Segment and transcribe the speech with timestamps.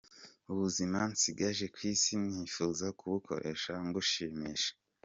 [0.51, 4.71] Ubuzima nsigaje ku isi nifuza kubukoresha ngushimisha.